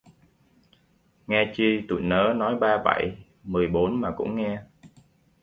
Nghe 1.27 1.51
chi 1.55 1.67
tụi 1.89 2.01
nớ 2.01 2.33
nói 2.37 2.55
ba 2.59 2.77
bảy 2.85 3.15
mười 3.43 3.67
bốn 3.67 4.01
mà 4.01 4.11
cũng 4.17 4.35
nghe 4.35 4.59